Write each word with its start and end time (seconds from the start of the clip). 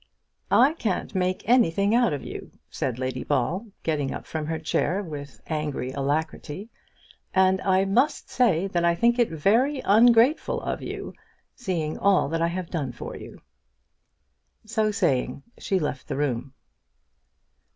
"I 0.49 0.73
can't 0.73 1.13
make 1.13 1.47
anything 1.47 1.93
out 1.93 2.11
of 2.11 2.23
you," 2.23 2.49
said 2.71 2.97
Lady 2.97 3.23
Ball, 3.23 3.67
getting 3.83 4.11
up 4.11 4.25
from 4.25 4.47
her 4.47 4.57
chair 4.57 5.03
with 5.03 5.39
angry 5.45 5.91
alacrity; 5.91 6.69
"and 7.35 7.61
I 7.61 7.85
must 7.85 8.27
say 8.27 8.65
that 8.65 8.83
I 8.83 8.95
think 8.95 9.19
it 9.19 9.29
very 9.29 9.79
ungrateful 9.85 10.59
of 10.61 10.81
you, 10.81 11.13
seeing 11.55 11.99
all 11.99 12.29
that 12.29 12.41
I 12.41 12.47
have 12.47 12.71
done 12.71 12.91
for 12.91 13.15
you." 13.15 13.43
So 14.65 14.89
saying, 14.89 15.43
she 15.59 15.77
left 15.77 16.07
the 16.07 16.17
room. 16.17 16.55